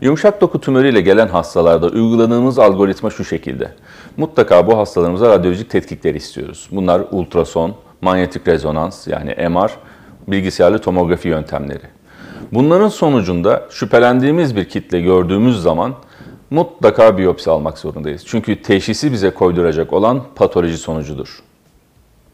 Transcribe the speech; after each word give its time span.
Yumuşak 0.00 0.40
doku 0.40 0.60
tümörüyle 0.60 1.00
gelen 1.00 1.28
hastalarda 1.28 1.86
uyguladığımız 1.86 2.58
algoritma 2.58 3.10
şu 3.10 3.24
şekilde. 3.24 3.72
Mutlaka 4.16 4.66
bu 4.66 4.78
hastalarımıza 4.78 5.28
radyolojik 5.28 5.70
tetkikleri 5.70 6.16
istiyoruz. 6.16 6.68
Bunlar 6.72 7.02
ultrason, 7.10 7.74
manyetik 8.00 8.48
rezonans 8.48 9.08
yani 9.08 9.48
MR, 9.48 9.70
bilgisayarlı 10.28 10.78
tomografi 10.78 11.28
yöntemleri. 11.28 11.82
Bunların 12.52 12.88
sonucunda 12.88 13.66
şüphelendiğimiz 13.70 14.56
bir 14.56 14.68
kitle 14.68 15.00
gördüğümüz 15.00 15.62
zaman 15.62 15.94
mutlaka 16.50 17.18
biyopsi 17.18 17.50
almak 17.50 17.78
zorundayız. 17.78 18.22
Çünkü 18.26 18.62
teşhisi 18.62 19.12
bize 19.12 19.30
koyduracak 19.30 19.92
olan 19.92 20.22
patoloji 20.34 20.78
sonucudur. 20.78 21.42